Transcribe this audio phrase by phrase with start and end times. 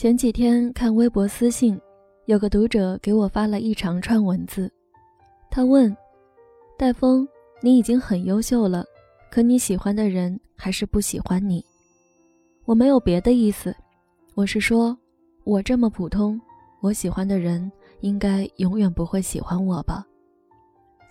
[0.00, 1.78] 前几天看微博私信，
[2.24, 4.72] 有个读者给我发了一长串文字，
[5.50, 5.94] 他问
[6.78, 7.28] ：“戴峰，
[7.60, 8.82] 你已经很优秀了，
[9.30, 11.62] 可你喜欢的人还是不喜欢你。”
[12.64, 13.76] 我没有别的意思，
[14.34, 14.96] 我是说，
[15.44, 16.40] 我这么普通，
[16.80, 17.70] 我喜欢的人
[18.00, 20.06] 应该永远不会喜欢我吧？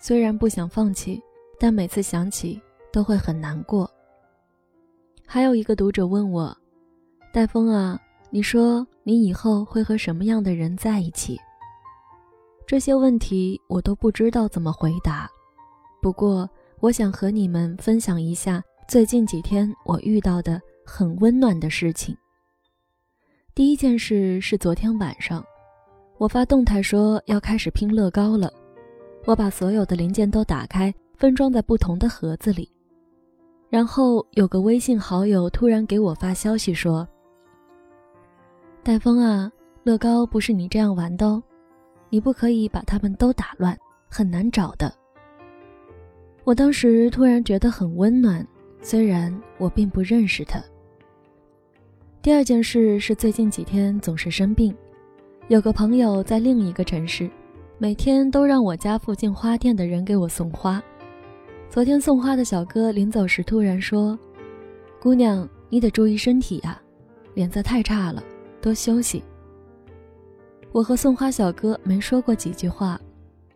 [0.00, 1.22] 虽然不想放弃，
[1.60, 2.60] 但每次想起
[2.92, 3.88] 都会很难过。
[5.24, 6.52] 还有一个读者问我
[7.32, 7.96] ：“戴峰啊。”
[8.32, 11.36] 你说你以后会和什么样的人在一起？
[12.64, 15.28] 这些问题我都不知道怎么回答。
[16.00, 16.48] 不过，
[16.78, 22.16] 我想和你们分享一下最近几天我遇到的很温暖的事情。
[23.52, 25.44] 第一件事是昨天晚上，
[26.16, 28.52] 我发动态说要开始拼乐高了，
[29.24, 32.70] 我把所有的零件都打开，分装在不同的盒子里。
[33.68, 37.04] 然后有个微信好友突然给我发消息说。
[38.82, 39.50] 戴峰啊，
[39.84, 41.42] 乐高不是你这样玩的哦，
[42.08, 43.76] 你不可以把它们都打乱，
[44.08, 44.90] 很难找的。
[46.44, 48.44] 我当时突然觉得很温暖，
[48.80, 50.58] 虽然我并不认识他。
[52.22, 54.74] 第二件事是最近几天总是生病，
[55.48, 57.30] 有个朋友在另一个城市，
[57.76, 60.82] 每天都让我家附近花店的人给我送花。
[61.68, 64.18] 昨天送花的小哥临走时突然说
[64.98, 66.80] ：“姑娘，你得注意身体呀，
[67.34, 68.24] 脸色太差了。”
[68.60, 69.22] 多休息。
[70.72, 73.00] 我和送花小哥没说过几句话，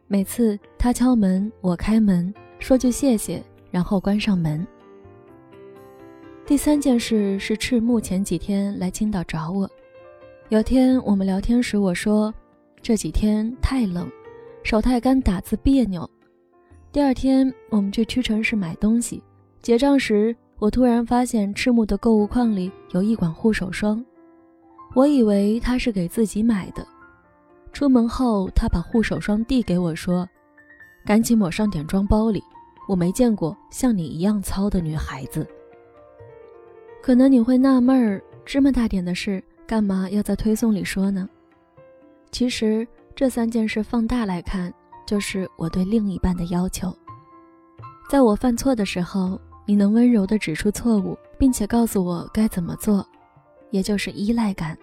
[0.08, 4.66] 每次他敲门，我开门，说句谢谢，然后关上门。
[6.44, 9.70] 第三件事是赤木前几天来青岛找我，
[10.48, 12.34] 有天我们聊天时，我说
[12.82, 14.10] 这几天太冷，
[14.62, 16.08] 手太干，打字别扭。
[16.92, 19.22] 第二天我们去屈臣氏买东西，
[19.62, 24.05] 结账时，我突然发现赤木的购物框里有一管护手霜。
[24.95, 26.87] 我以为他是给自己买的，
[27.73, 30.28] 出门后他把护手霜递给我，说
[31.05, 32.43] ：“赶紧抹上点装包里，
[32.88, 35.47] 我没见过像你一样糙的女孩子。”
[37.03, 41.28] 可能你会纳闷儿，芝麻大点的事，干嘛要在推送里说呢？
[42.31, 44.72] 其实这三件事放大来看，
[45.06, 46.97] 就是我对另一半的要求。
[48.09, 53.04] 在我犯错的时候，你能温柔地指出错误，并且告诉我该怎么做。
[53.74, 54.78] 也就是依赖感，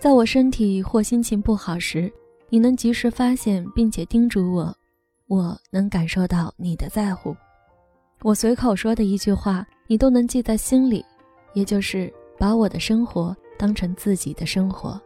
[0.00, 2.12] 在我身体或心情不好时，
[2.48, 4.76] 你能及时发现并且叮嘱我，
[5.28, 7.32] 我能感受到你的在乎。
[8.22, 11.04] 我随口说的一句话，你都能记在心里，
[11.54, 15.00] 也就是把我的生活当成自己的生活。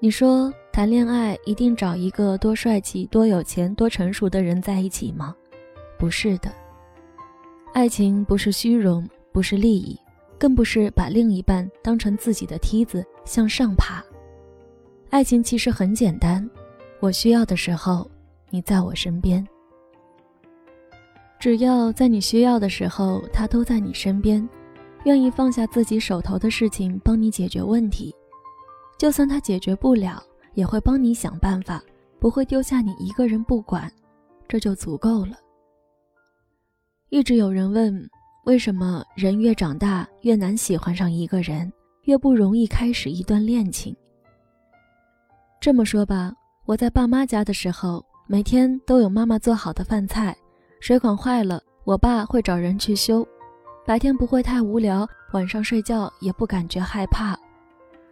[0.00, 5.32] 你说谈恋爱一定找一个多帅气、多有钱、多成熟的人在一起吗？
[5.96, 6.52] 不是的，
[7.72, 9.96] 爱情不是虚荣，不是利益。
[10.44, 14.04] 更不是把另一半当成自己的梯子向上爬。
[15.08, 16.46] 爱情其实很简单，
[17.00, 18.06] 我需要的时候，
[18.50, 19.42] 你在我身边。
[21.40, 24.46] 只要在你需要的时候，他都在你身边，
[25.04, 28.14] 愿意放下自己手头的事情帮你解决问题，
[28.98, 30.22] 就算他解决不了，
[30.52, 31.82] 也会帮你想办法，
[32.20, 33.90] 不会丢下你一个人不管，
[34.46, 35.38] 这就足够了。
[37.08, 38.06] 一直有人问。
[38.44, 41.72] 为什么人越长大越难喜欢上一个人，
[42.02, 43.96] 越不容易开始一段恋情？
[45.58, 46.30] 这么说吧，
[46.66, 50.36] 我在爸妈家的时候，每天都有妈妈做好的饭菜，
[50.78, 53.26] 水管坏了，我爸会找人去修，
[53.86, 57.34] 白天不会太无聊，晚上睡觉也不感觉害怕。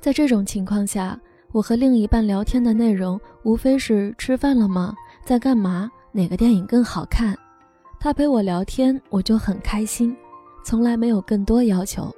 [0.01, 1.21] 在这种情况下，
[1.53, 4.95] 我和另一半聊天的内容无非是吃饭了吗？
[5.27, 5.91] 在干嘛？
[6.11, 7.37] 哪个电影更好看？
[8.01, 10.17] 他陪我聊天，我就很开心，
[10.65, 12.15] 从来没有更多要求。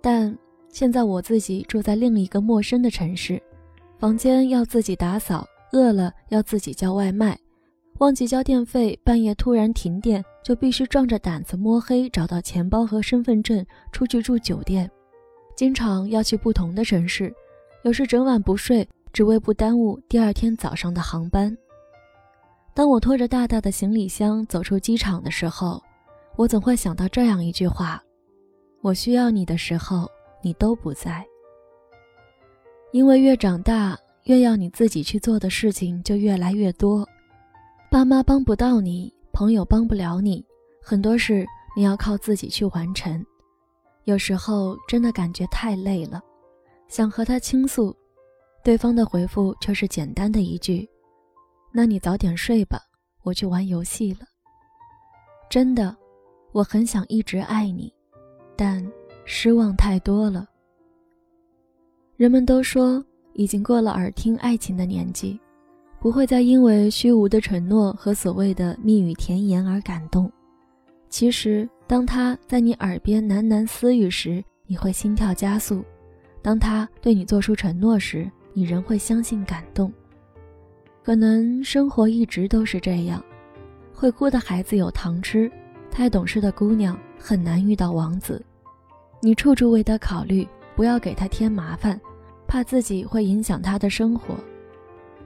[0.00, 0.36] 但
[0.68, 3.40] 现在我自己住在另一个陌生的城市，
[3.98, 7.38] 房间要自己打扫，饿了要自己叫外卖，
[7.98, 14.90] 忘记交电费，半夜突然停电，就必须壮着胆子摸黑找到钱包和身份证出去住酒店，
[15.54, 17.32] 经常要去不同的城市，
[17.84, 21.56] 有时整晚不睡，只为不耽误第二天早上的航班。
[22.74, 25.80] 当我拖着大大的行李箱走出机场的时候，
[26.36, 28.02] 我总会想到这样一句话：
[28.80, 30.08] 我需要你的时候，
[30.42, 31.24] 你都不在。
[32.92, 37.06] 因为越长大，越要你自己去做的事情就越来越多，
[37.90, 40.44] 爸妈帮不到你，朋友帮不了你，
[40.82, 41.46] 很多事
[41.76, 43.24] 你要靠自己去完成。
[44.04, 46.20] 有时候真的感觉太累了，
[46.88, 47.96] 想和他倾诉，
[48.64, 50.88] 对方的回复却是简单的一句。
[51.72, 52.80] 那你早点睡吧，
[53.22, 54.20] 我去玩游戏了。
[55.48, 55.96] 真的，
[56.52, 57.92] 我很想一直爱你，
[58.56, 58.86] 但
[59.24, 60.46] 失望太多了。
[62.16, 63.02] 人们都说，
[63.32, 65.40] 已经过了耳听爱情的年纪，
[65.98, 70.30] 不会再因为虚无的承诺和所谓的蜜语甜言而感动。
[71.08, 75.82] 其实，当他在你耳边喃喃私语时，你会心跳加速；
[76.42, 79.92] 当他对你做出承诺时，你仍会相信感动。
[81.02, 83.24] 可能生活一直都是这样，
[83.92, 85.50] 会哭的孩子有糖吃，
[85.92, 88.42] 太懂事的姑娘很难遇到王子。
[89.20, 92.00] 你处处为他考虑，不要给他添麻烦。
[92.48, 94.34] 怕自己会影响他的生活，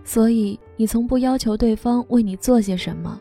[0.05, 3.21] 所以你从不要求对方为你做些什么，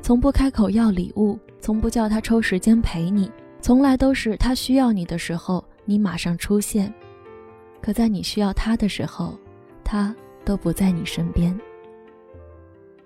[0.00, 3.30] 从不开口要礼物，从不叫他抽时间陪你，
[3.60, 6.90] 从来都是他需要你的时候，你马上出现。
[7.82, 9.38] 可在你需要他的时候，
[9.84, 10.16] 他
[10.46, 11.54] 都不在你身边。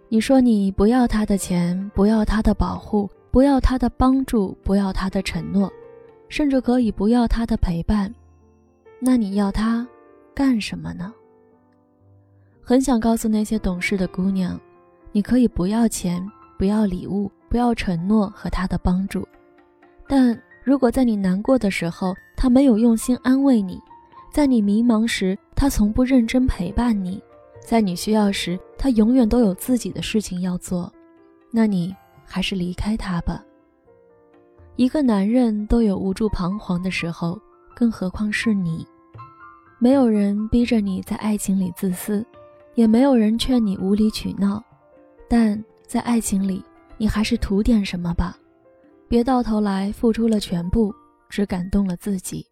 [0.09, 5.71] 你说你不要他的钱，不要他的保护，不要他的帮助，不要他的承诺，
[6.27, 8.11] 甚至可以不要他的陪伴，
[8.99, 9.87] 那你要他？
[10.35, 11.13] 干什么呢？
[12.63, 14.59] 很想告诉那些懂事的姑娘，
[15.13, 19.29] 你可以不要钱，不要礼物，不要承诺和他的帮助，
[20.09, 23.77] 但如果在你难过的时候，他没有用心安慰你；
[24.33, 27.21] 在你迷茫时，他从不认真陪伴你；
[27.61, 30.91] 在你需要时，他永远都有自己的事情要做，
[31.51, 31.95] 那你
[32.27, 33.43] 还是离开他吧。
[34.77, 37.41] 一个男人都有无助彷徨的时候，
[37.75, 38.87] 更何况是你。
[39.79, 42.25] 没有人逼着你在爱情里自私，
[42.75, 44.63] 也没有人劝你无理取闹，
[45.29, 46.63] 但在爱情里，
[46.99, 48.37] 你还是图点什么吧，
[49.09, 50.95] 别到头来付出了全部，
[51.29, 52.47] 只感动了自己。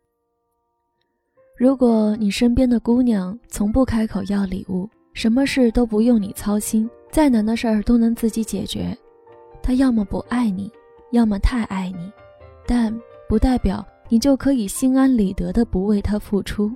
[1.57, 8.97] 如果你身边的姑娘从不开口要礼物，什么事都不用你操心，再难的事儿都能自己解决，
[9.65, 10.71] 他要么不爱你，
[11.13, 12.13] 要么太爱你，
[12.67, 12.95] 但
[13.27, 16.71] 不代表你就可以心安理得的不为他付出。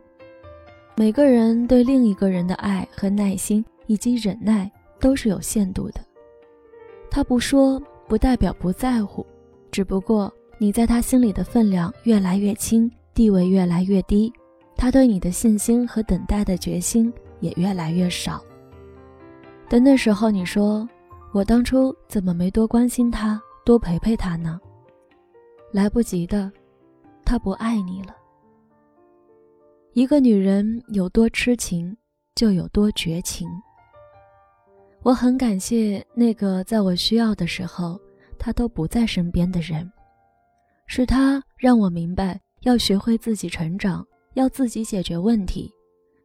[0.96, 6.00] 每个人对另一个人的爱和耐心以及忍耐都是有限度的。
[7.10, 9.24] 他不说，不代表不在乎，
[9.70, 14.32] 只不过你在他心里的分量越来越轻，地位越来越低，
[14.76, 18.42] 他对你的信心和等待的决心也越来越少。
[19.68, 20.88] 等那时候，你说
[21.32, 24.58] 我当初怎么没多关心他，多陪陪他呢？
[25.72, 26.50] 来不及的，
[27.24, 28.16] 他不爱你了。
[29.92, 31.94] 一个女人有多痴情，
[32.34, 33.46] 就有多绝情。
[35.02, 38.00] 我很感谢那个在我需要的时候，
[38.38, 39.90] 他都不在身边的人，
[40.86, 45.70] 是他让我明白要学会自己成长，要自己解决问题，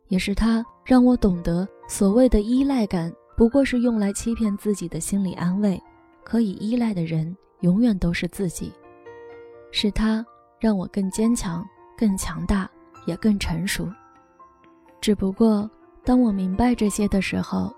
[0.07, 5.81] 也是他让我懂得所谓的依赖感不过是用来欺骗自己的心理安慰，
[6.24, 8.71] 可以依赖的人永远都是自己。
[9.71, 10.25] 是他
[10.59, 11.65] 让我更坚强，
[11.97, 12.69] 更强大。
[13.06, 13.85] 也更成熟。
[15.01, 15.69] 只不过，
[16.06, 17.69] 当我明白这些的时候，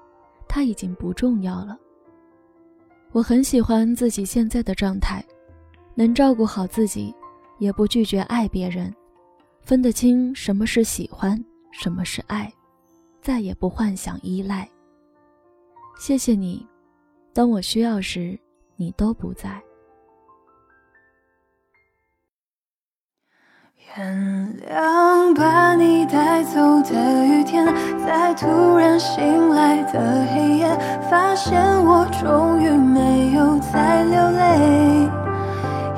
[0.48, 1.76] 他已经不重要了。
[3.12, 5.26] 我很喜欢自己现在的状态，
[5.96, 7.12] 能照顾好自己，
[7.58, 8.94] 也不拒绝爱别人，
[9.64, 12.54] 分得清什么是喜欢，什么是爱，
[13.20, 14.70] 再也不幻想依赖。
[15.98, 16.66] 谢谢你，
[17.34, 18.38] 当我需要时，
[18.76, 19.62] 你都不在。
[23.98, 27.66] 原谅把你带走的雨天，
[28.06, 30.68] 在突然醒来的黑夜，
[31.10, 35.10] 发现我终于没有再流泪。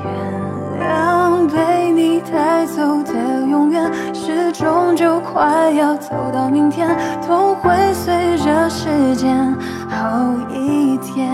[0.04, 3.12] 原谅被你带走的
[3.46, 9.52] 永远，是终就快要走到明天，痛会随着时间
[9.98, 11.28] 后一天。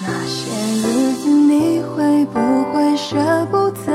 [0.00, 0.50] 那些
[0.82, 2.40] 日子你会不
[2.72, 3.16] 会舍
[3.50, 3.92] 不得？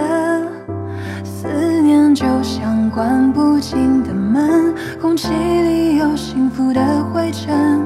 [1.24, 1.48] 思
[1.81, 6.81] 念就像关不紧的门，空气里有幸福的
[7.13, 7.86] 灰尘，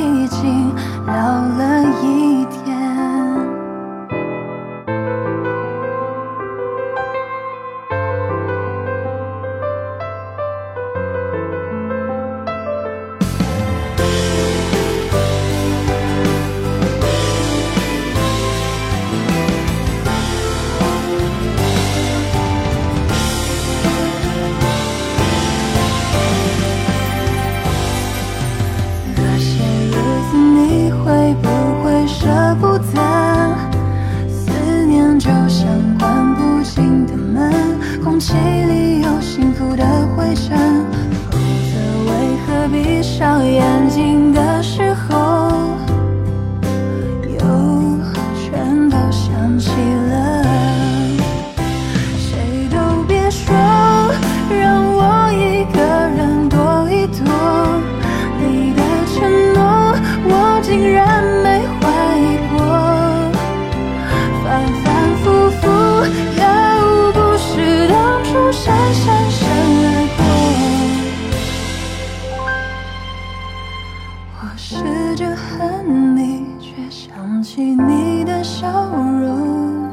[75.01, 79.89] 试着恨你，却想起你的笑容。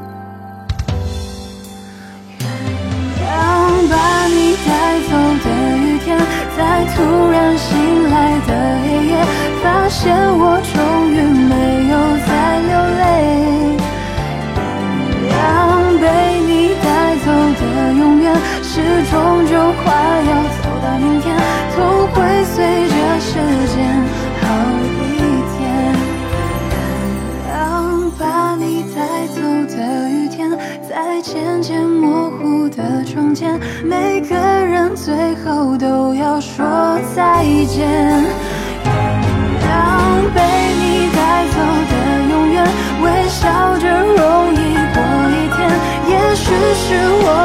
[2.38, 2.46] 原
[3.16, 3.32] 谅
[3.88, 4.68] 把你带
[5.08, 5.10] 走
[5.44, 5.46] 的
[5.78, 6.06] 雨天，
[6.56, 6.96] 在突
[7.30, 8.50] 然醒来的
[8.84, 9.12] 黑夜，
[9.62, 10.76] 发现我终
[11.10, 11.16] 于
[11.48, 11.52] 没
[11.88, 11.94] 有
[12.26, 12.30] 再
[12.68, 13.00] 流泪。
[15.24, 16.04] 原谅被
[16.46, 16.52] 你
[16.84, 16.86] 带
[17.24, 17.26] 走
[17.58, 17.62] 的
[17.94, 18.70] 永远，是
[19.10, 19.14] 终
[19.46, 19.86] 究快
[36.58, 36.66] 说
[37.14, 37.86] 再见。
[37.86, 38.90] 原
[39.62, 39.70] 谅
[40.34, 40.38] 被
[40.80, 41.56] 你带走
[41.88, 41.92] 的
[42.30, 42.66] 永远，
[43.00, 44.56] 微笑着容易
[44.92, 44.98] 过
[45.30, 45.56] 一天。
[46.08, 46.86] 也许是
[47.22, 47.37] 我。